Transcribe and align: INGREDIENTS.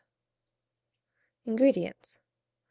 INGREDIENTS. 1.45 2.21